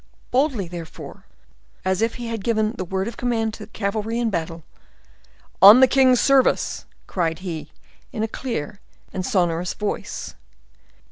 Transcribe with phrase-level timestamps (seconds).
[0.31, 1.25] Boldly, therefore,
[1.85, 4.63] as if he had given the word of command to cavalry in battle,
[5.61, 7.71] "On the king's service!" cried he,
[8.11, 8.79] in a clear,
[9.21, 10.33] sonorous voice.